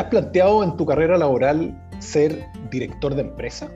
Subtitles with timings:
[0.00, 3.70] ¿Te has planteado en tu carrera laboral ser director de empresa?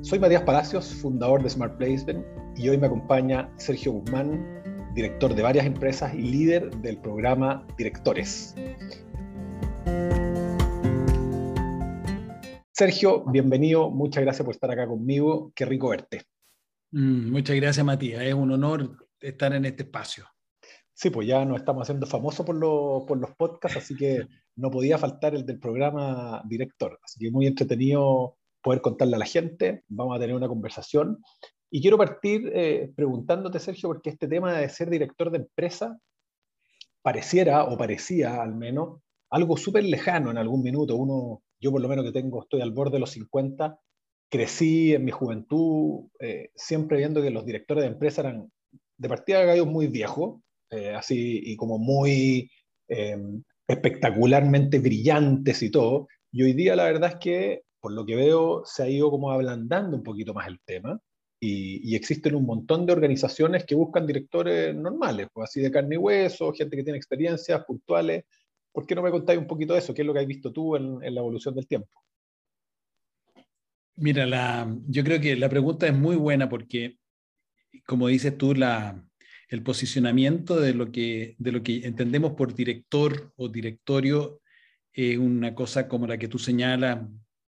[0.00, 2.24] Soy Matías Palacios, fundador de Smart Placement,
[2.56, 8.54] y hoy me acompaña Sergio Guzmán, director de varias empresas y líder del programa Directores.
[12.72, 16.22] Sergio, bienvenido, muchas gracias por estar acá conmigo, qué rico verte.
[16.90, 20.24] Mm, muchas gracias, Matías, es un honor estar en este espacio.
[20.94, 24.98] Sí, pues ya nos estamos haciendo famosos por, por los podcasts, así que no podía
[24.98, 26.98] faltar el del programa director.
[27.02, 29.84] Así que muy entretenido poder contarle a la gente.
[29.88, 31.18] Vamos a tener una conversación.
[31.70, 35.98] Y quiero partir eh, preguntándote, Sergio, porque este tema de ser director de empresa
[37.02, 40.96] pareciera, o parecía al menos, algo súper lejano en algún minuto.
[40.96, 43.78] Uno, yo por lo menos que tengo, estoy al borde de los 50,
[44.30, 48.50] crecí en mi juventud eh, siempre viendo que los directores de empresa eran
[48.96, 52.50] de partida gallos muy viejos, eh, así y como muy
[53.66, 56.08] espectacularmente brillantes y todo.
[56.32, 59.30] Y hoy día la verdad es que, por lo que veo, se ha ido como
[59.30, 60.98] ablandando un poquito más el tema.
[61.40, 65.98] Y, existen un montón de organizaciones que buscan directores normales, pues así de carne y
[65.98, 68.24] hueso, gente que tiene experiencias puntuales.
[68.72, 69.92] ¿Por qué no me contáis un poquito de eso?
[69.92, 72.02] ¿Qué es lo que has visto tú en, la evolución del tiempo?
[73.96, 76.96] Mira, la, yo creo que la pregunta es muy buena porque,
[77.86, 79.06] como dices tú, la,
[79.48, 84.40] el posicionamiento de lo, que, de lo que entendemos por director o directorio
[84.92, 87.00] es una cosa como la que tú señalas,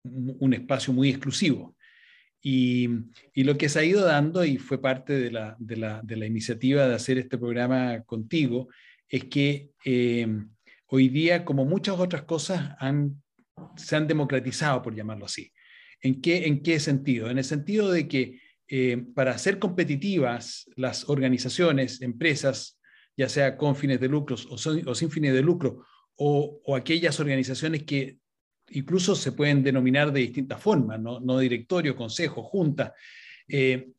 [0.04, 1.76] un espacio muy exclusivo.
[2.42, 2.90] Y,
[3.34, 6.18] y, lo que se ha ido dando, y fue parte de la, de la, de
[6.18, 8.68] la iniciativa de hacer este programa contigo,
[9.08, 10.28] es que eh,
[10.88, 13.22] hoy día, como muchas otras cosas, han,
[13.78, 15.54] se han democratizado, por llamarlo así.
[16.02, 17.30] ¿En qué, ¿En qué sentido?
[17.30, 18.42] En el sentido de que
[18.76, 22.80] eh, para ser competitivas las organizaciones, empresas,
[23.16, 25.86] ya sea con fines de lucro o, sin fines de lucro,
[26.16, 28.18] o, aquellas organizaciones que
[28.72, 32.96] incluso se pueden denominar de distintas formas, no, directorio, consejo, junta.
[33.48, 33.90] Eh,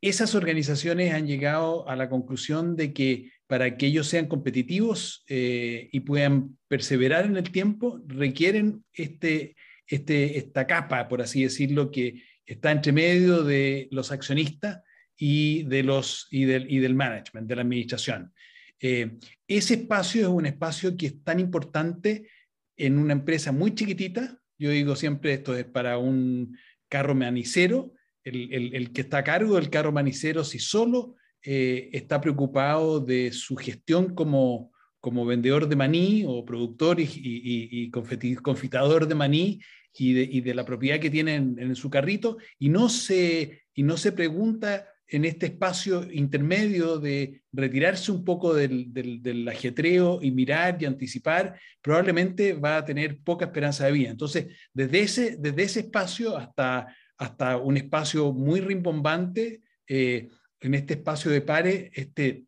[0.00, 5.90] esas organizaciones han llegado a la conclusión de que para que ellos sean competitivos eh,
[5.92, 9.54] y puedan perseverar en el tiempo, requieren este,
[9.86, 14.82] este, esta capa, por así decirlo, que está entre medio de los accionistas
[15.16, 18.32] y, de los, y, del, y del management, de la administración.
[18.80, 22.28] Eh, ese espacio es un espacio que es tan importante
[22.76, 24.38] en una empresa muy chiquitita.
[24.58, 26.56] Yo digo siempre esto es para un
[26.88, 27.92] carro manicero,
[28.24, 33.32] el, el, que está a cargo del carro manicero, si solo eh, está preocupado de
[33.32, 39.60] su gestión como, como vendedor de maní o productor y, y, y confitador de maní
[39.96, 44.12] y de, la propiedad que tiene en, su carrito y no, se, y no se
[44.12, 50.86] pregunta en este espacio intermedio de retirarse un poco del, del, ajetreo y mirar y
[50.86, 54.10] anticipar, probablemente va a tener poca esperanza de vida.
[54.10, 56.88] Entonces, desde ese, desde ese espacio hasta,
[57.18, 60.28] hasta un espacio muy rimbombante, eh,
[60.60, 62.44] en este espacio de pares, este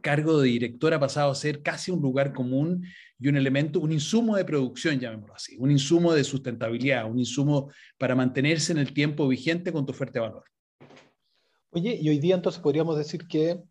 [0.00, 2.84] cargo de director ha pasado a ser casi un lugar común
[3.18, 7.70] y un elemento, un insumo de producción, llamémoslo así, un insumo de sustentabilidad, un insumo
[7.98, 10.44] para mantenerse en el tiempo vigente con tu fuerte valor.
[11.70, 13.62] Oye, y hoy día entonces podríamos decir que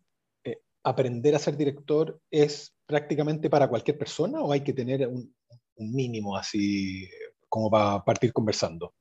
[0.44, 5.34] eh, aprender a ser director es prácticamente para cualquier persona o hay que tener un,
[5.78, 7.06] mínimo así
[7.48, 8.94] como para partir conversando?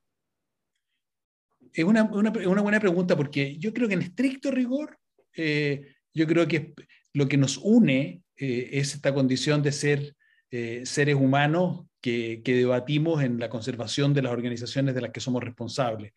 [1.72, 4.98] Es una, una, una, buena pregunta porque yo creo que en estricto rigor,
[5.36, 6.74] eh, yo creo que
[7.16, 10.16] lo que nos une eh, es esta condición de ser
[10.52, 15.44] eh, seres humanos que, debatimos en la conservación de las organizaciones de las que somos
[15.44, 16.14] responsables.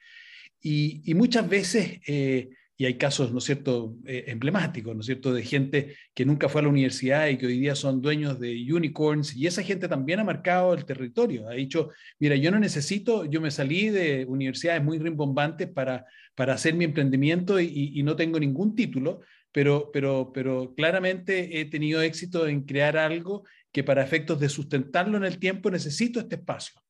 [0.60, 5.44] Y, muchas veces, eh, y hay casos, ¿no es cierto?, emblemáticos, ¿no es cierto?, de
[5.44, 9.36] gente que nunca fue a la universidad y que hoy día son dueños de unicorns,
[9.36, 13.40] y esa gente también ha marcado el territorio, ha dicho, mira, yo no necesito, yo
[13.40, 16.04] me salí de universidades muy rimbombantes para,
[16.34, 19.20] para hacer mi emprendimiento y, y no tengo ningún título,
[19.58, 25.16] pero, pero, pero claramente he tenido éxito en crear algo que para efectos de sustentarlo
[25.16, 26.80] en el tiempo necesito este espacio.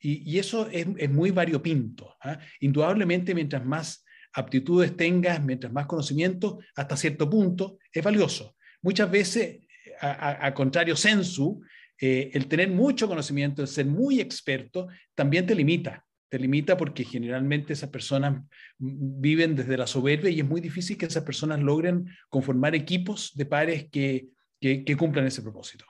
[0.00, 2.16] Y, eso es, muy variopinto.
[2.20, 2.36] ¿ah?
[2.58, 8.56] Indudablemente, mientras más aptitudes tengas, mientras más conocimiento, hasta cierto punto, es valioso.
[8.82, 9.60] Muchas veces,
[10.00, 11.62] a, contrario sensu,
[12.00, 16.04] eh, el tener mucho conocimiento, el ser muy experto, también te limita
[16.36, 18.44] te limita porque generalmente esas personas
[18.78, 23.46] viven desde la soberbia y es muy difícil que esas personas logren conformar equipos de
[23.46, 24.28] pares que,
[24.60, 25.86] que, cumplan ese propósito.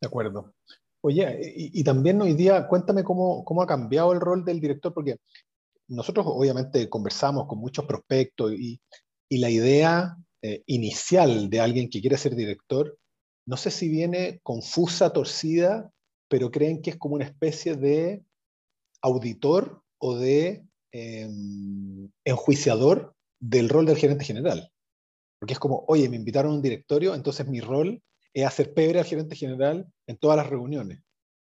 [0.00, 0.54] De acuerdo.
[1.02, 5.18] Oye, y, también hoy día, cuéntame cómo, cómo, ha cambiado el rol del director, porque
[5.88, 8.80] nosotros obviamente conversamos con muchos prospectos y,
[9.28, 12.96] y la idea eh, inicial de alguien que quiere ser director
[13.44, 15.90] no sé si viene confusa, torcida,
[16.28, 18.22] pero creen que es como una especie de
[19.02, 24.70] auditor o de em, enjuiciador del rol del gerente general.
[25.38, 28.02] Porque es como, oye, me invitaron a un directorio, entonces mi rol
[28.34, 31.02] es hacer pebre al gerente general en todas las reuniones.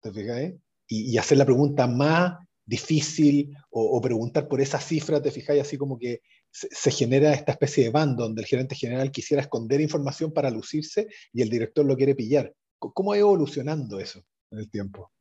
[0.02, 0.56] ¿Te fijáis?
[0.90, 5.98] Y, hacer la pregunta más difícil o, preguntar por esa cifra, te fijáis, así como
[5.98, 6.22] que
[6.52, 11.08] se, genera esta especie de bando donde el gerente general quisiera esconder información para lucirse
[11.34, 12.54] y el director lo quiere pillar.
[12.80, 15.12] ¿Cómo ha evolucionando eso en el tiempo?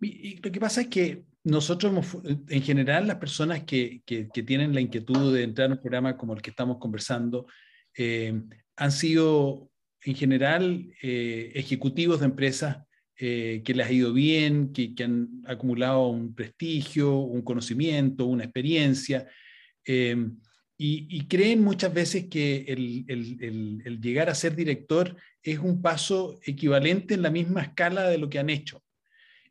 [0.00, 2.16] Lo que pasa es que nosotros,
[2.48, 4.02] en general, las personas que,
[4.46, 7.46] tienen la inquietud de entrar en un programa como el que estamos conversando,
[7.96, 8.40] eh,
[8.76, 9.70] han sido,
[10.02, 12.78] en general, eh, ejecutivos de empresas
[13.16, 19.28] eh, que les ha ido bien, que, han acumulado un prestigio, un conocimiento, una experiencia,
[20.82, 27.22] y, creen muchas veces que el llegar a ser director es un paso equivalente en
[27.22, 28.82] la misma escala de lo que han hecho.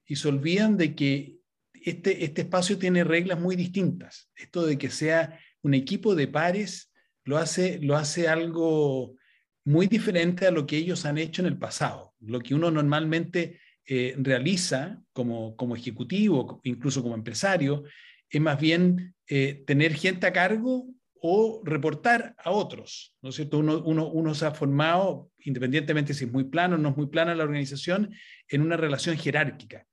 [0.09, 1.37] Y se olvidan de que
[1.73, 4.29] este, este espacio tiene reglas muy distintas.
[4.35, 6.91] Esto de que sea un equipo de pares
[7.23, 9.15] lo hace, lo hace algo
[9.63, 12.15] muy diferente a lo que ellos han hecho en el pasado.
[12.19, 17.83] Lo que uno normalmente eh, realiza como, como ejecutivo, incluso como empresario,
[18.29, 20.87] es más bien eh, tener gente a cargo
[21.21, 23.59] o reportar a otros, ¿no es cierto?
[23.59, 27.07] Uno, uno, uno, se ha formado, independientemente si es muy plano o no es muy
[27.07, 28.13] plana la organización,
[28.47, 29.85] en una relación jerárquica.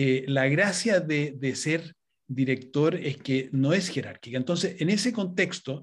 [0.00, 1.92] Eh, la gracia de, ser
[2.28, 4.36] director es que no es jerárquica.
[4.36, 5.82] Entonces, en ese contexto,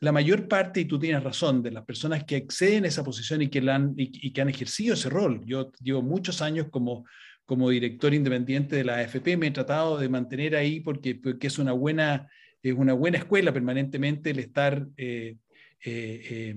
[0.00, 3.42] la mayor parte, y tú tienes razón, de las personas que acceden a esa posición
[3.42, 7.04] y que, han, y, que han ejercido ese rol, yo llevo muchos años como,
[7.46, 11.56] como director independiente de la AFP, me he tratado de mantener ahí porque, porque es,
[11.60, 12.28] una buena,
[12.60, 15.36] es una buena escuela permanentemente el estar eh,
[15.84, 16.56] eh,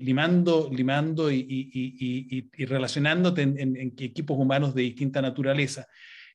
[0.00, 5.86] limando, limando y, relacionándote en, equipos humanos de distinta naturaleza.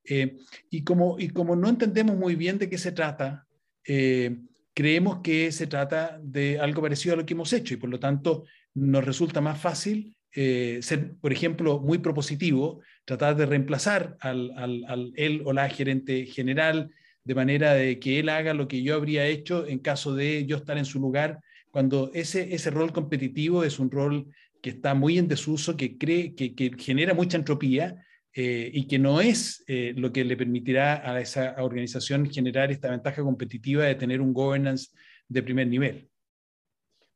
[0.06, 0.38] Eh,
[0.70, 3.48] y, como, y como no entendemos muy bien de qué se trata,
[3.88, 4.38] eh,
[4.74, 8.00] creemos que se trata de algo parecido a lo que hemos hecho y por lo
[8.00, 14.52] tanto nos resulta más fácil eh, ser, por ejemplo, muy propositivo, tratar de reemplazar al,
[14.58, 16.90] al, él o la gerente general
[17.24, 20.58] de manera de que él haga lo que yo habría hecho en caso de yo
[20.58, 21.40] estar en su lugar,
[21.70, 24.28] cuando ese, ese rol competitivo es un rol
[24.62, 28.04] que está muy en desuso, que, cree, que, que genera mucha entropía
[28.36, 32.90] eh, y que no es eh, lo que le permitirá a esa organización generar esta
[32.90, 34.90] ventaja competitiva de tener un governance
[35.28, 36.10] de primer nivel.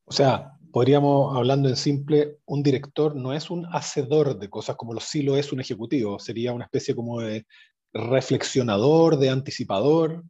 [0.06, 4.94] O sea, podríamos, hablando en simple, un director no es un hacedor de cosas como
[4.94, 7.48] lo sí lo es un ejecutivo, sería una especie como de
[7.94, 10.24] reflexionador, de anticipador.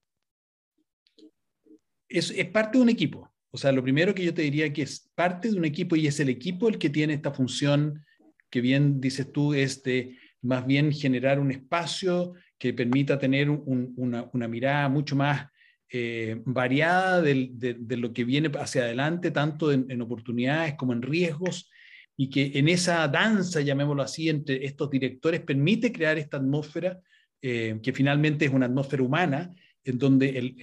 [2.08, 3.30] Es, es parte de un equipo.
[3.52, 6.08] O sea, lo primero que yo te diría que es parte de un equipo y
[6.08, 8.06] es el equipo el que tiene esta función
[8.50, 14.48] que bien dices tú, es de más bien generar un espacio que permita tener una,
[14.48, 15.48] mirada mucho más
[15.92, 21.70] eh, variada de, lo que viene hacia adelante, tanto en, oportunidades como en riesgos,
[22.16, 27.00] y que en esa danza, llamémoslo así, entre estos directores permite crear esta atmósfera
[27.42, 29.54] eh, que finalmente es una atmósfera humana,
[29.84, 30.54] en donde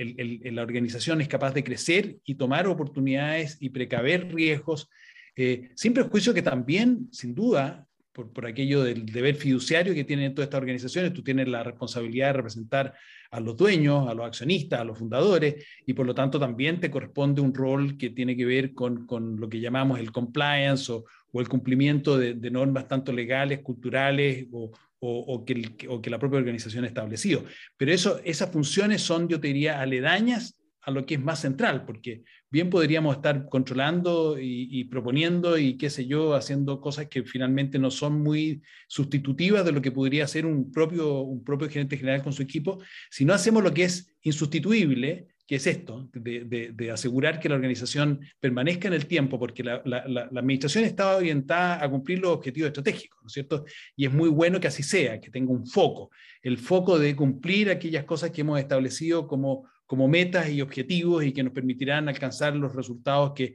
[0.52, 4.90] la organización es capaz de crecer y tomar oportunidades y precaver riesgos,
[5.34, 10.46] eh, sin prejuicio que también, sin duda, por, aquello del deber fiduciario que tienen todas
[10.46, 11.12] estas organizaciones.
[11.12, 12.94] Tú tienes la responsabilidad de representar
[13.30, 16.90] a los dueños, a los accionistas, a los fundadores, y por lo tanto también te
[16.90, 21.04] corresponde un rol que tiene que ver con, con lo que llamamos el compliance o,
[21.32, 26.38] o el cumplimiento de, normas tanto legales, culturales o, o, que o, que la propia
[26.38, 27.44] organización ha establecido.
[27.76, 31.84] Pero eso, esas funciones son, yo te diría, aledañas a lo que es más central,
[31.84, 37.78] porque bien podríamos estar controlando y, proponiendo y qué sé yo, haciendo cosas que finalmente
[37.78, 42.22] no son muy sustitutivas de lo que podría hacer un propio, un propio gerente general
[42.22, 47.38] con su equipo, si no hacemos lo que es insustituible, que es esto, de, asegurar
[47.38, 52.20] que la organización permanezca en el tiempo, porque la, la, administración está orientada a cumplir
[52.20, 53.64] los objetivos estratégicos, ¿no es cierto?
[53.94, 56.10] Y es muy bueno que así sea, que tenga un foco,
[56.42, 61.32] el foco de cumplir aquellas cosas que hemos establecido como como metas y objetivos y
[61.32, 63.54] que nos permitirán alcanzar los resultados que,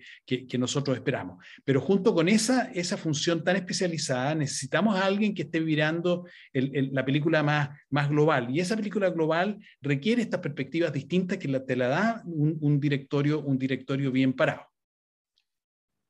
[0.57, 1.43] nosotros esperamos.
[1.63, 7.05] Pero junto con esa, esa función tan especializada, necesitamos a alguien que esté mirando la
[7.05, 8.55] película más, más global.
[8.55, 12.79] Y esa película global requiere estas perspectivas distintas que la, te la da un, un,
[12.79, 14.63] directorio, un directorio bien parado.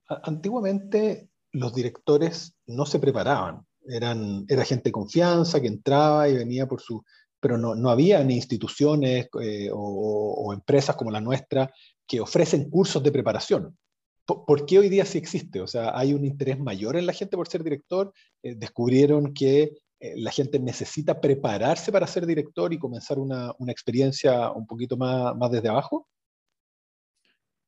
[0.07, 3.65] Antiguamente los directores no se preparaban.
[3.87, 7.03] Eran, era gente de confianza que entraba y venía por su
[7.39, 11.71] pero no, no había ni instituciones eh, o, empresas como la nuestra
[12.07, 13.77] que ofrecen cursos de preparación.
[14.25, 15.59] ¿por, qué hoy día sí existe?
[15.59, 18.13] O sea, ¿hay un interés mayor en la gente por ser director?
[18.43, 23.71] Eh, ¿Descubrieron que eh, la gente necesita prepararse para ser director y comenzar una, una
[23.71, 26.07] experiencia un poquito más, más desde abajo?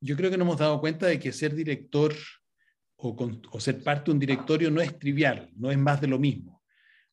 [0.02, 2.14] Yo creo que nos hemos dado cuenta de que ser director
[2.98, 6.62] o, ser parte de un directorio no es trivial, no es más de lo mismo.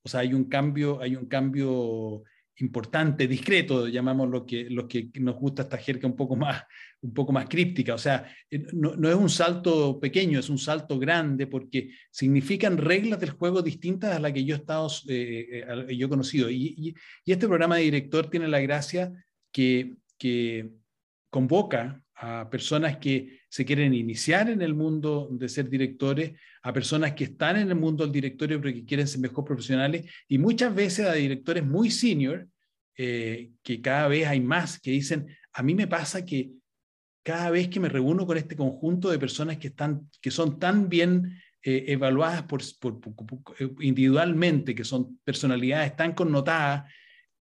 [0.02, 2.22] O sea, hay un cambio, hay un cambio
[2.60, 6.64] importante, discreto, llamamos lo que, lo que nos gusta esta jerga un poco más,
[7.00, 7.94] un poco más críptica.
[7.94, 12.76] O sea, eh, no, no, es un salto pequeño, es un salto grande porque significan
[12.76, 16.50] reglas del juego distintas a las que yo he, estado, eh, eh yo he conocido.
[16.50, 19.12] Y, y, y, este programa de director tiene la gracia
[19.52, 20.70] que, que
[21.30, 26.32] convoca a personas que se quieren iniciar en el mundo de ser directores,
[26.62, 30.04] a personas que están en el mundo del directorio pero que quieren ser mejor profesionales
[30.26, 32.48] y muchas veces a directores muy senior,
[32.96, 36.50] eh, que cada vez hay más, que dicen, a mí me pasa que
[37.22, 40.88] cada vez que me reúno con este conjunto de personas que, están, que son tan
[40.88, 43.14] bien eh, evaluadas por, por, por,
[43.80, 46.92] individualmente, que son personalidades tan connotadas,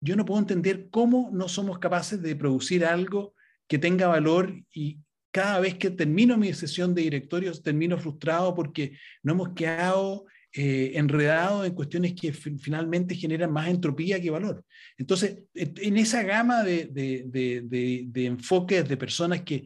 [0.01, 3.35] yo no puedo entender cómo no somos capaces de producir algo
[3.73, 4.99] que tenga valor y
[5.31, 10.93] cada vez que termino mi sesión de directorios termino frustrado porque no hemos quedado eh,
[10.97, 14.63] enredados en cuestiones que finalmente generan más entropía que valor.
[14.99, 19.65] Entonces, en esa gama de, de, de, enfoques de personas que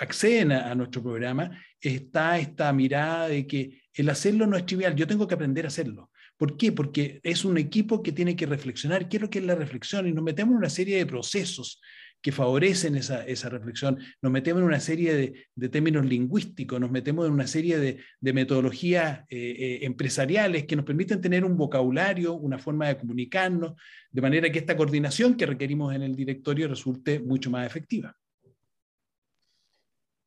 [0.00, 4.96] acceden a, a, nuestro programa, está esta mirada de que el hacerlo no es trivial,
[4.96, 6.10] yo tengo que aprender a hacerlo.
[6.36, 6.72] ¿Por qué?
[6.72, 10.08] Porque es un equipo que tiene que reflexionar qué es lo que es la reflexión
[10.08, 11.80] y nos metemos en una serie de procesos
[12.26, 14.00] que favorecen esa, esa reflexión.
[14.20, 18.00] Nos metemos en una serie de, de, términos lingüísticos, nos metemos en una serie de,
[18.18, 23.74] de metodologías eh, eh, empresariales que nos permiten tener un vocabulario, una forma de comunicarnos,
[24.10, 28.12] de manera que esta coordinación que requerimos en el directorio resulte mucho más efectiva.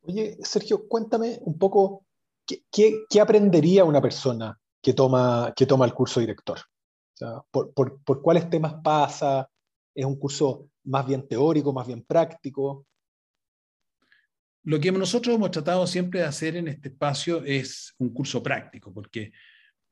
[0.03, 2.05] Oye, Sergio, cuéntame un poco
[2.45, 2.63] qué,
[3.09, 6.59] qué, aprendería una persona que toma, que toma el curso director.
[7.51, 9.49] Por, por, por cuáles temas pasa,
[9.93, 12.87] es un curso más bien teórico, más bien práctico?
[14.63, 18.93] Lo que nosotros hemos tratado siempre de hacer en este espacio es un curso práctico,
[18.93, 19.31] porque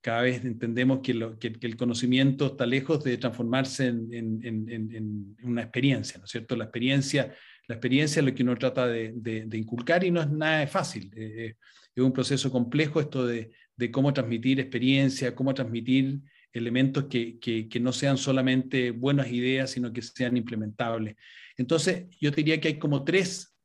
[0.01, 6.31] cada vez entendemos que, el conocimiento está lejos de transformarse en, una experiencia, ¿no es
[6.31, 6.55] cierto?
[6.55, 7.33] La experiencia,
[7.67, 11.11] la experiencia es lo que uno trata de, inculcar y no es nada fácil.
[11.15, 11.55] Eh,
[11.95, 16.21] es un proceso complejo esto de cómo transmitir experiencia, cómo transmitir
[16.53, 21.15] elementos que, que, no sean solamente buenas ideas, sino que sean implementables.
[21.57, 23.55] Entonces, yo diría que hay como tres,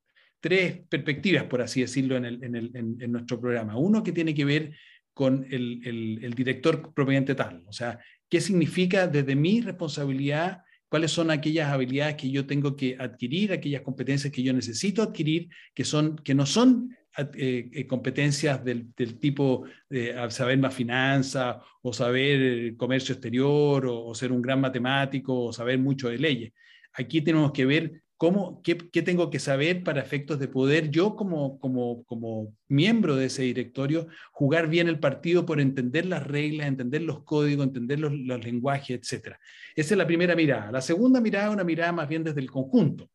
[0.40, 3.76] tres perspectivas, por así decirlo, en, el, en, el, en, nuestro programa.
[3.76, 4.74] Uno que tiene que ver
[5.14, 7.98] con el, el, el, director propiamente tal, o sea,
[8.30, 13.82] qué significa desde mi responsabilidad, cuáles son aquellas habilidades que yo tengo que adquirir, aquellas
[13.82, 19.64] competencias que yo necesito adquirir, que, son, que no son eh, eh, competencias del, tipo
[19.90, 25.52] de saber más finanzas o saber eh, comercio exterior o, ser un gran matemático o
[25.52, 26.52] saber mucho de leyes.
[26.94, 31.58] Aquí tenemos que ver cómo, qué, tengo que saber para efectos de poder yo como,
[31.58, 37.02] como, como miembro de ese directorio jugar bien el partido por entender las reglas, entender
[37.02, 39.36] los códigos, entender los, lenguajes, etc.
[39.76, 40.72] Esa es la primera mirada.
[40.72, 43.10] La segunda mirada es una mirada más bien desde el conjunto.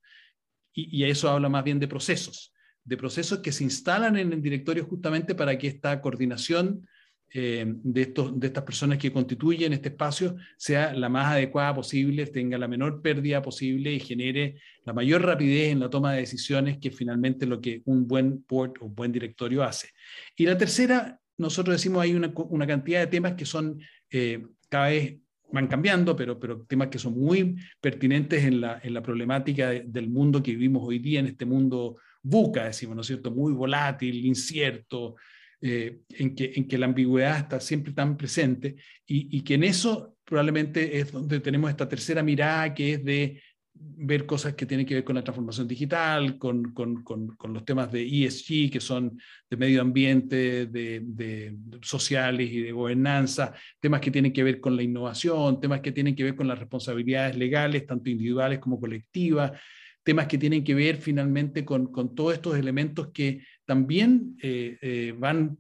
[0.72, 2.54] Y eso habla más bien de procesos
[2.88, 6.88] de procesos que se instalan en el directorio justamente para que esta coordinación
[7.34, 12.26] eh, de, estos, de estas personas que constituyen este espacio sea la más adecuada posible,
[12.28, 16.78] tenga la menor pérdida posible y genere la mayor rapidez en la toma de decisiones,
[16.78, 19.90] que finalmente lo que un buen board o buen directorio hace.
[20.38, 24.88] Y la tercera, nosotros decimos hay una, una cantidad de temas que son eh, cada
[24.88, 25.18] vez
[25.52, 29.84] van cambiando, pero, pero temas que son muy pertinentes en la, en la problemática de,
[29.86, 33.32] del mundo que vivimos hoy día, en este mundo buca, decimos, ¿no es cierto?
[33.32, 35.16] Muy volátil, incierto,
[35.60, 38.76] eh, en, que, en que la ambigüedad está siempre tan presente
[39.08, 43.42] y, que en eso probablemente es donde tenemos esta tercera mirada que es de
[43.74, 47.66] ver cosas que tienen que ver con la transformación digital, con, con, con, con los
[47.66, 49.20] temas de ESG, que son
[49.50, 54.84] de medio ambiente, de, sociales y de gobernanza, temas que tienen que ver con la
[54.84, 59.60] innovación, temas que tienen que ver con las responsabilidades legales, tanto individuales como colectivas,
[60.08, 65.14] temas que tienen que ver finalmente con, con todos estos elementos que también eh, eh,
[65.20, 65.58] van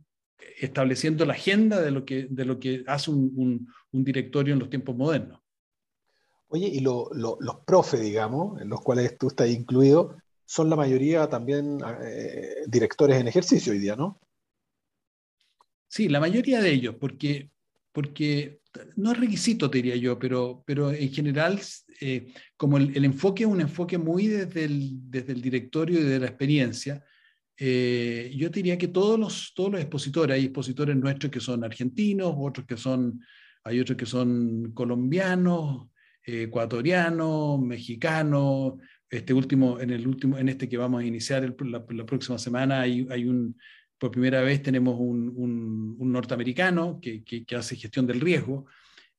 [0.58, 4.60] estableciendo la agenda de lo que, de lo que hace un, un, un directorio en
[4.60, 5.42] los tiempos modernos.
[6.48, 10.78] Oye, y lo, lo, los profes, digamos, en los cuales tú estás incluido, son la
[10.78, 14.18] mayoría también eh, directores en ejercicio hoy día, ¿no?
[15.90, 17.50] Sí, la mayoría de ellos, porque,
[17.98, 18.62] porque
[18.96, 21.60] no es requisito, diría yo, pero, pero en general,
[22.00, 26.04] eh, como el, el, enfoque es un enfoque muy desde el, desde el directorio y
[26.04, 27.04] de la experiencia,
[27.58, 32.36] eh, yo diría que todos los, todos los expositores, hay expositores nuestros que son argentinos,
[32.38, 33.20] otros que son,
[33.64, 35.88] hay otros que son colombianos,
[36.22, 38.74] ecuatorianos, mexicanos,
[39.10, 43.08] este último, en el último, en este que vamos a iniciar la, próxima semana, hay,
[43.10, 43.58] hay, un,
[43.98, 45.34] por primera vez tenemos un,
[46.00, 48.66] un, norteamericano que, que, hace gestión del riesgo.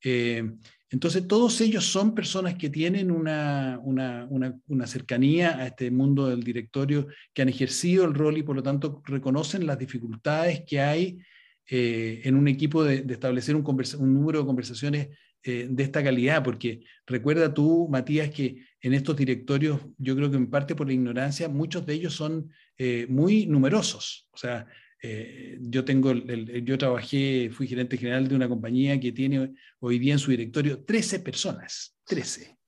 [0.03, 0.43] Eh,
[0.91, 6.43] entonces, todos ellos son personas que tienen una, una, una, cercanía a este mundo del
[6.43, 11.19] directorio, que han ejercido el rol y por lo tanto reconocen las dificultades que hay
[11.67, 15.09] eh, en un equipo de, de establecer un, un, número de conversaciones
[15.45, 20.37] eh, de esta calidad, porque recuerda tú, Matías, que en estos directorios, yo creo que
[20.37, 24.27] en parte por la ignorancia, muchos de ellos son eh, muy numerosos.
[24.33, 24.67] O sea,
[25.01, 30.15] eh, yo tengo, yo trabajé, fui gerente general de una compañía que tiene hoy día
[30.15, 32.59] en su directorio 13 personas, 13.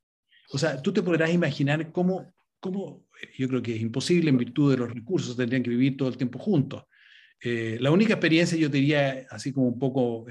[0.53, 4.71] O sea, tú te podrás imaginar cómo, cómo yo creo que es imposible en virtud
[4.71, 6.85] de los recursos, tendrían que vivir todo el tiempo juntos.
[7.43, 10.27] la única experiencia, yo diría, así como un poco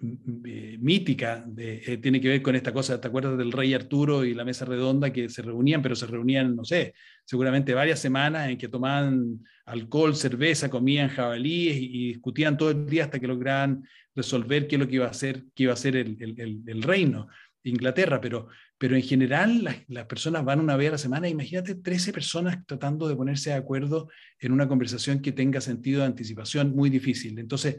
[0.00, 4.34] mítica, de, eh, tiene que ver con esta cosa, ¿te acuerdas del rey Arturo y
[4.34, 6.94] la mesa redonda que se reunían, pero se reunían, no sé,
[7.24, 13.04] seguramente varias semanas en que tomaban alcohol, cerveza, comían jabalíes y, discutían todo el día
[13.04, 15.96] hasta que lograban resolver qué es lo que iba a hacer, qué iba a ser
[15.96, 17.28] el, el, el reino.
[17.62, 21.28] Inglaterra, pero, pero en general las, las, personas van una vez a la semana.
[21.28, 26.06] Imagínate 13 personas tratando de ponerse de acuerdo en una conversación que tenga sentido de
[26.06, 27.38] anticipación muy difícil.
[27.38, 27.76] Entonces,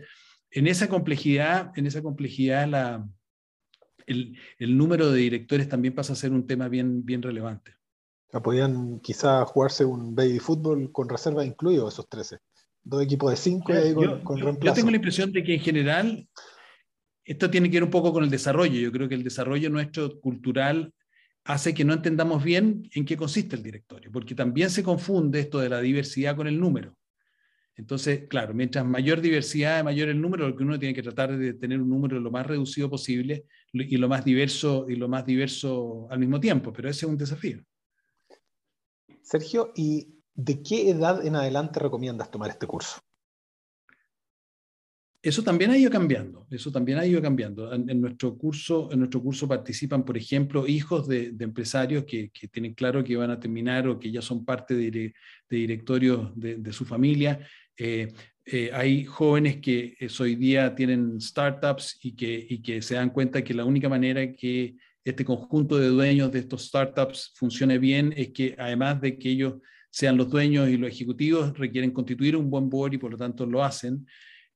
[0.52, 3.08] en esa complejidad, en esa complejidad la,
[4.06, 7.74] el, el, número de directores también pasa a ser un tema bien, bien relevante.
[8.44, 12.40] podían quizá jugarse un baby fútbol con reserva incluido esos 13.
[12.84, 14.66] Dos equipos de cinco y con, con reemplazo.
[14.66, 16.28] Yo tengo la impresión de que en general
[17.24, 18.80] esto tiene que ver un poco con el desarrollo.
[18.80, 20.94] Yo creo que el desarrollo nuestro cultural
[21.44, 25.60] hace que no entendamos bien en qué consiste el directorio, porque también se confunde esto
[25.60, 26.96] de la diversidad con el número.
[27.76, 31.54] Entonces, claro, mientras mayor diversidad, mayor el número, lo que uno tiene que tratar de
[31.54, 36.08] tener un número lo más reducido posible y lo más diverso y lo más diverso
[36.10, 37.64] al mismo tiempo, pero ese es un desafío.
[39.22, 43.00] Sergio, ¿y de qué edad en adelante recomiendas tomar este curso?
[45.24, 47.72] Eso también ha ido cambiando, eso también ha ido cambiando.
[47.72, 53.04] En, nuestro, curso, en nuestro curso participan, por ejemplo, hijos de, empresarios que, tienen claro
[53.04, 55.14] que van a terminar o que ya son parte de, de
[55.50, 57.40] directorios de, su familia.
[57.78, 58.12] Eh,
[58.46, 63.12] eh, hay jóvenes que eh, hoy día tienen startups y que, y que se dan
[63.12, 68.12] cuenta que la única manera que este conjunto de dueños de estos startups funcione bien
[68.18, 69.56] es que además de que ellos
[69.92, 73.46] sean los dueños y los ejecutivos, requieren constituir un buen board y por lo tanto
[73.46, 74.08] lo hacen.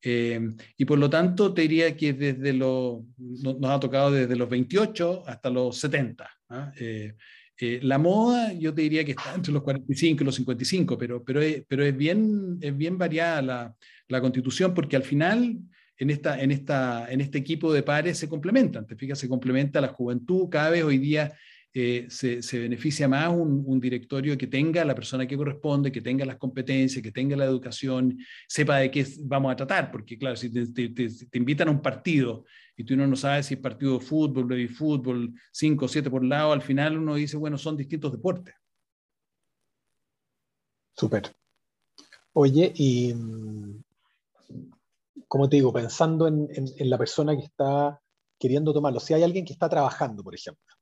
[0.08, 0.40] Eh,
[0.78, 5.24] y por lo tanto, te diría que desde lo, nos ha tocado desde los 28
[5.26, 6.30] hasta los 70.
[6.50, 6.72] ¿ah?
[6.80, 7.16] Eh,
[7.58, 11.24] eh, la moda, yo te diría que está entre los 45 y los 55, pero,
[11.24, 13.76] pero, es, pero es, bien, es bien variada la,
[14.08, 15.58] la constitución porque al final
[15.98, 18.86] en, esta, en, esta, en este equipo de pares se complementan.
[18.86, 20.50] Te fijas, se complementa la juventud.
[20.50, 21.34] Cada vez hoy día
[21.78, 26.38] eh, se, beneficia más un, directorio que tenga la persona que corresponde, que tenga las
[26.38, 31.38] competencias, que tenga la educación, sepa de qué vamos a tratar, porque claro, si te,
[31.38, 32.46] invitan a un partido
[32.78, 36.24] y tú no sabes si es partido de fútbol, baby fútbol, 5 o 7 por
[36.24, 38.56] lado, al final uno dice, bueno, son distintos deportes.
[40.96, 41.36] Súper.
[42.32, 43.84] Oye, y mm,
[45.28, 48.00] como te digo, pensando en la persona que está
[48.40, 50.75] queriendo tomarlo, si hay alguien que está trabajando, por ejemplo,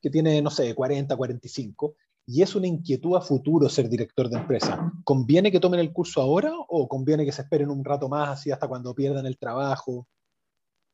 [0.00, 1.96] que tiene, no sé, 40, 45,
[2.26, 6.20] y es una inquietud a futuro ser director de empresa, ¿conviene que tomen el curso
[6.20, 10.08] ahora o conviene que se esperen un rato más así hasta cuando pierdan el trabajo?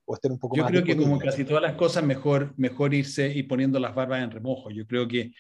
[0.06, 3.30] O estén un poco Yo creo que como casi todas las cosas, mejor, mejor irse
[3.34, 4.70] y poniendo las barbas en remojo.
[4.70, 5.32] Yo creo que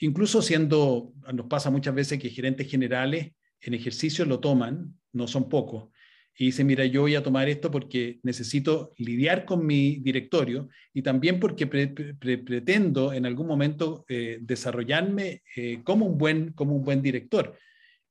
[0.00, 5.48] incluso siendo, nos pasa muchas veces que gerentes generales en ejercicio lo toman, no son
[5.48, 5.88] pocos,
[6.36, 11.02] y dice, mira, yo voy a tomar esto porque necesito lidiar con mi directorio y
[11.02, 17.02] también porque pretendo en algún momento eh, desarrollarme eh, como, un buen, como un buen
[17.02, 17.56] director.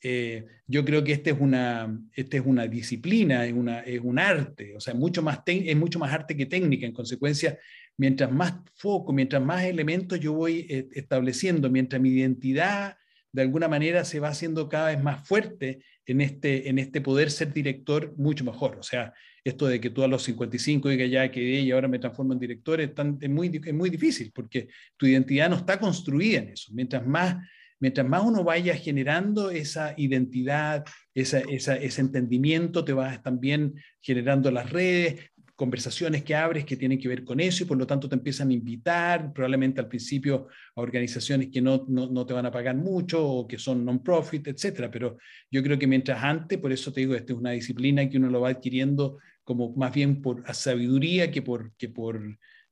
[0.02, 4.20] Eh, yo creo que este es una, este es una disciplina, es, una, es un
[4.20, 6.86] arte, o sea, mucho más es mucho más arte que técnica.
[6.86, 7.58] En consecuencia,
[7.98, 12.96] mientras más foco, mientras más elementos yo voy estableciendo, mientras mi identidad
[13.34, 17.32] de alguna manera se va haciendo cada vez más fuerte en este, en este poder
[17.32, 18.78] ser director mucho mejor.
[18.78, 19.14] O sea,
[19.44, 22.40] esto de que tú a los 55 digas ya quedé y ahora me transformo en
[22.40, 26.72] director es, es, muy, es muy difícil porque tu identidad no está construida en eso.
[26.74, 27.38] Mientras más,
[27.80, 34.50] mientras más uno vaya generando esa identidad, esa, esa, ese entendimiento, te vas también generando
[34.52, 35.32] las redes,
[35.64, 38.50] conversaciones que abres que tienen que ver con eso y por lo tanto te empiezan
[38.50, 43.26] a invitar, probablemente al principio a organizaciones que no, no, te van a pagar mucho
[43.26, 44.92] o que son non-profit, etcétera.
[44.92, 45.18] Pero
[45.50, 48.28] yo creo que mientras antes, por eso te digo, esta es una disciplina que uno
[48.30, 52.20] lo va adquiriendo como más bien por sabiduría que por, que por,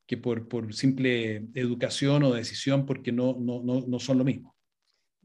[0.05, 4.53] que por, por simple educación o decisión, porque no, no, no, no son lo mismo.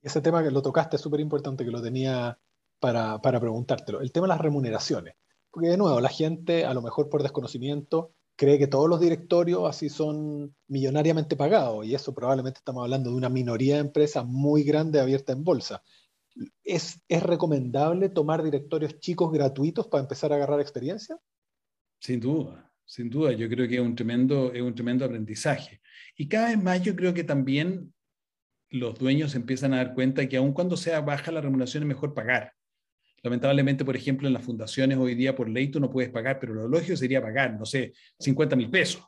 [0.05, 2.39] Ese tema que lo tocaste es súper importante, que lo tenía
[2.79, 4.01] para, para preguntártelo.
[4.03, 5.17] El tema de las remuneraciones.
[5.57, 9.67] Porque de nuevo, la gente, a lo mejor por desconocimiento, cree que todos los directorios
[9.67, 14.65] así son millonariamente pagados y eso probablemente estamos hablando de una minoría de empresas muy
[14.65, 15.83] grande abierta en bolsa.
[16.63, 21.17] ¿Es, ¿Es recomendable tomar directorios chicos gratuitos para empezar a agarrar experiencia?
[22.01, 23.33] Sin duda, sin duda.
[23.33, 25.81] Yo creo que es un tremendo, es un tremendo aprendizaje.
[26.19, 27.95] Y cada vez más yo creo que también
[28.69, 32.13] los dueños empiezan a dar cuenta que aun cuando sea baja la remuneración es mejor
[32.13, 32.56] pagar.
[33.27, 36.55] Lamentablemente, por ejemplo, en las fundaciones hoy día por ley tú no puedes pagar, pero
[36.55, 39.03] lo lógico sería pagar, no sé, 50 mil pesos,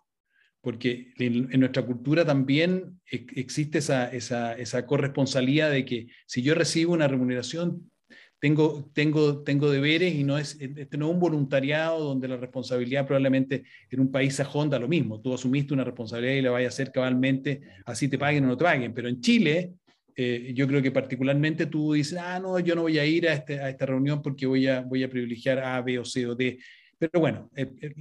[0.61, 6.95] porque en, nuestra cultura también existe esa, esa, esa corresponsabilidad de que si yo recibo
[6.95, 7.93] una remuneración,
[8.41, 13.07] tengo, tengo, tengo deberes y no es, este no es un voluntariado donde la responsabilidad
[13.07, 15.21] probablemente en un país sajón da lo mismo.
[15.21, 18.57] Tú asumiste una responsabilidad y la vayas a hacer cabalmente, así te paguen o no
[18.57, 18.93] te paguen.
[18.93, 19.75] Pero en Chile,
[20.21, 23.35] eh, yo creo que particularmente tú dices, ah, no, yo no voy a ir a,
[23.35, 26.35] este, a esta reunión porque voy a, voy a privilegiar A, B o C o
[26.35, 26.59] D.
[26.99, 27.95] Pero bueno, eh, eh,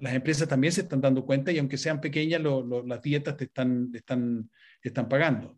[0.00, 3.92] las empresas también se están dando cuenta y aunque sean pequeñas, las dietas te están,
[3.94, 4.50] están,
[4.82, 5.56] están pagando.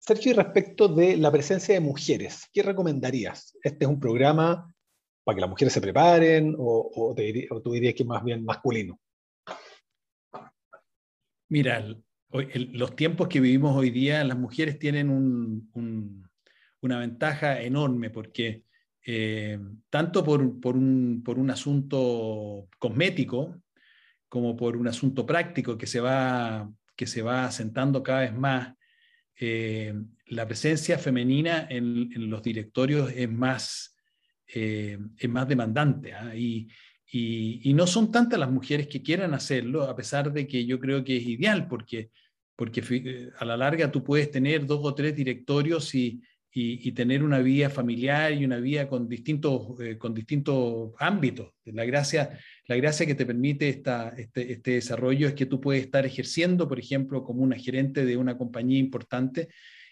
[0.00, 3.56] Sergio, y respecto de la presencia de mujeres, ¿qué recomendarías?
[3.62, 4.74] ¿Este es un programa
[5.22, 8.98] para que las mujeres se preparen o, o, tú dirías que más bien masculino?
[11.48, 11.84] Mira,
[12.30, 15.10] los tiempos que vivimos hoy día, las mujeres tienen
[16.80, 18.64] una ventaja enorme porque
[19.06, 19.58] eh,
[19.88, 23.62] tanto por, un, asunto cosmético
[24.28, 28.74] como por un asunto práctico que se va, que se va asentando cada vez más,
[29.40, 29.94] eh,
[30.26, 33.96] la presencia femenina en, los directorios es más,
[34.46, 36.12] eh, es más demandante.
[36.12, 36.34] ¿ah?
[37.10, 41.04] Y, no son tantas las mujeres que quieran hacerlo, a pesar de que yo creo
[41.04, 42.10] que es ideal, porque,
[42.54, 46.20] porque eh, a la larga tú puedes tener dos o tres directorios y,
[46.52, 51.54] y, tener una vida familiar y una vida con distintos, eh, con distintos ámbitos.
[51.64, 55.84] La gracia, la gracia que te permite esta, este, este desarrollo es que tú puedes
[55.84, 59.48] estar ejerciendo, por ejemplo, como una gerente de una compañía importante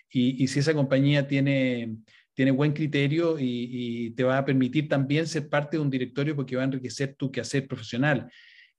[0.09, 1.97] y si esa compañía tiene
[2.37, 6.55] tiene buen criterio y, te va a permitir también ser parte de un directorio porque
[6.55, 8.31] va a enriquecer tu quehacer profesional.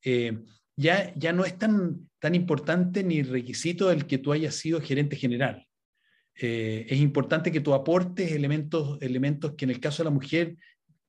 [0.04, 0.38] Eh,
[0.76, 5.16] ya, ya no es tan, tan importante ni requisito el que tú hayas sido gerente
[5.16, 5.66] general.
[6.40, 10.56] Eh, es importante que tú aportes elementos, elementos que en el caso de la mujer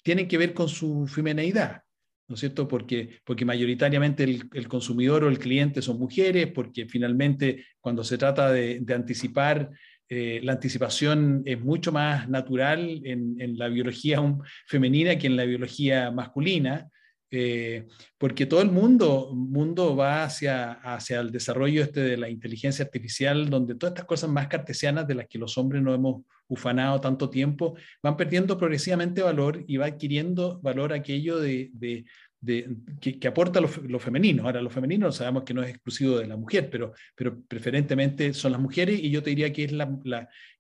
[0.03, 1.83] tienen que ver con su femineidad,
[2.29, 2.67] ¿no es cierto?
[2.67, 8.51] Porque, porque mayoritariamente el, consumidor o el cliente son mujeres, porque finalmente cuando se trata
[8.51, 9.71] de, de anticipar
[10.09, 14.21] eh, la anticipación es mucho más natural en, la biología
[14.67, 16.89] femenina que en la biología masculina,
[17.31, 22.87] eh, porque todo el mundo, mundo va hacia, hacia el desarrollo este de la inteligencia
[22.87, 27.01] artificial, donde todas estas cosas más cartesianas de las que los hombres no hemos ufanado
[27.01, 32.05] tanto tiempo, van perdiendo progresivamente valor y va adquiriendo valor aquello de,
[32.45, 34.45] que, aporta lo, femenino.
[34.45, 38.53] Ahora, lo femenino sabemos que no es exclusivo de la mujer, pero, pero preferentemente son
[38.53, 39.89] las mujeres y yo te diría que es la,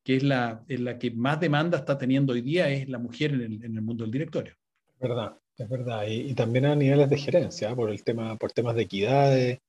[0.02, 3.40] que es la, la que más demanda está teniendo hoy día es la mujer en
[3.42, 4.54] el, en el mundo del directorio.
[4.88, 6.04] Es verdad, es verdad.
[6.08, 9.38] Y, también a niveles de gerencia, por, el tema, por temas de equidad.
[9.38, 9.60] Eh,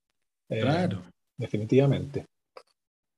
[0.48, 1.04] claro.
[1.38, 2.26] Definitivamente.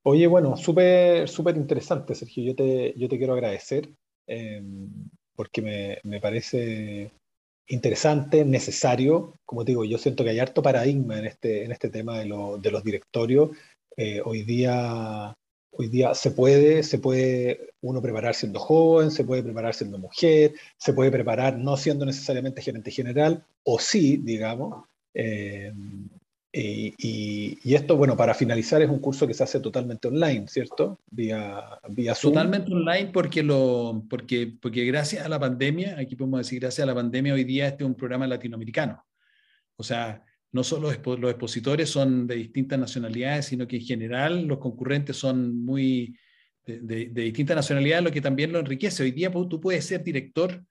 [0.03, 2.43] Oye, bueno, súper súper interesante, Sergio.
[2.43, 3.89] Yo te, yo te quiero agradecer
[4.27, 4.61] eh,
[5.35, 7.11] porque me, me parece
[7.67, 9.35] interesante, necesario.
[9.45, 12.25] Como te digo, yo siento que hay harto paradigma en este, en este tema de,
[12.25, 13.51] de los directorios.
[13.97, 15.35] Eh, hoy, día,
[15.71, 20.53] hoy día se puede, se puede uno preparar siendo joven, se puede preparar siendo mujer,
[20.77, 24.85] se puede preparar no siendo necesariamente gerente general, o sí, digamos.
[25.13, 25.73] Eh,
[26.53, 30.99] y, esto, bueno, para finalizar, es un curso que se hace totalmente online, ¿cierto?
[31.09, 32.33] Vía, vía Zoom.
[32.33, 36.87] Totalmente online porque, lo, porque, porque gracias a la pandemia, aquí podemos decir gracias a
[36.87, 39.03] la pandemia, hoy día este es un programa latinoamericano.
[39.77, 44.57] O sea, no solo los expositores son de distintas nacionalidades, sino que en general los
[44.57, 46.17] concurrentes son muy
[46.65, 49.03] de, de distintas nacionalidades, lo que también lo enriquece.
[49.03, 50.61] Hoy día tú puedes ser director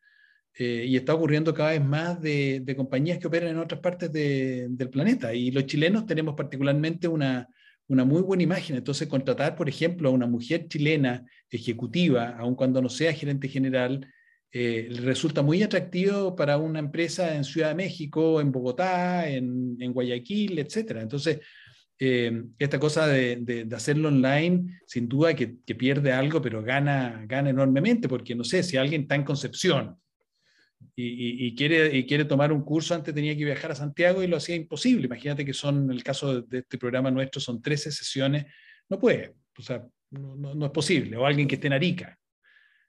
[0.58, 4.90] eh, y está ocurriendo cada vez más de, compañías que operan en otras partes del
[4.90, 5.32] planeta.
[5.34, 7.48] Y los chilenos tenemos particularmente una,
[7.88, 8.76] una muy buena imagen.
[8.76, 14.06] Entonces, contratar, por ejemplo, a una mujer chilena ejecutiva, aun cuando no sea gerente general,
[14.52, 20.58] eh, resulta muy atractivo para una empresa en Ciudad de México, en Bogotá, en, Guayaquil,
[20.58, 20.98] etc.
[21.00, 21.40] Entonces,
[21.98, 28.08] eh, esta cosa de, hacerlo online, sin duda que, pierde algo, pero gana, gana enormemente,
[28.08, 29.96] porque no sé, si alguien está en Concepción
[30.96, 34.36] y, quiere, y quiere tomar un curso, antes tenía que viajar a Santiago y lo
[34.36, 35.06] hacía imposible.
[35.06, 38.46] Imagínate que son, en el caso de este programa nuestro, son 13 sesiones,
[38.88, 42.20] no puede, o sea, no, no es posible, o alguien que esté en Arica.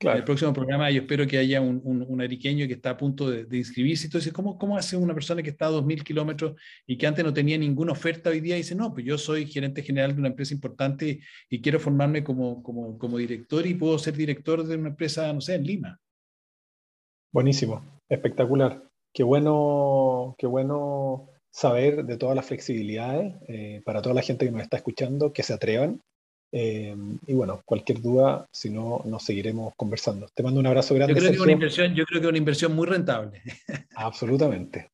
[0.10, 3.30] En el próximo programa yo espero que haya un, un, ariqueño que está a punto
[3.30, 4.08] de, inscribirse.
[4.08, 7.34] Entonces, ¿cómo, ¿cómo hace una persona que está a 2.000 kilómetros y que antes no
[7.34, 10.30] tenía ninguna oferta hoy día y dice, no, pues yo soy gerente general de una
[10.30, 14.90] empresa importante y, quiero formarme como, como, como, director y puedo ser director de una
[14.90, 16.00] empresa, no sé, en Lima?
[17.32, 18.84] Buenísimo, espectacular.
[19.14, 24.52] Qué bueno, qué bueno saber de todas las flexibilidades eh, para toda la gente que
[24.52, 26.02] nos está escuchando, que se atrevan
[26.52, 26.96] eh,
[27.28, 30.28] y bueno, cualquier duda, si no, nos seguiremos conversando.
[30.34, 31.14] Te mando un abrazo grande.
[31.14, 33.42] Yo creo, que es una inversión, yo creo que es una inversión muy rentable.
[33.96, 34.92] Absolutamente.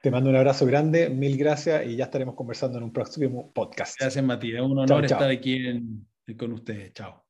[0.00, 3.98] Te mando un abrazo grande, mil gracias y ya estaremos conversando en un próximo podcast.
[3.98, 4.62] Gracias, Matías.
[4.62, 5.82] Un honor estar aquí
[6.36, 6.92] con ustedes.
[6.92, 7.27] Chao.